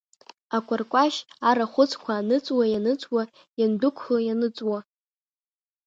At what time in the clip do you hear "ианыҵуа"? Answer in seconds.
2.67-3.21, 4.27-4.79